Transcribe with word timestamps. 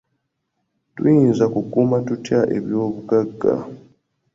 Tuyinza 0.95 1.45
kukuuma 1.53 1.97
tutya 2.07 2.39
ebyobugagga? 2.57 3.53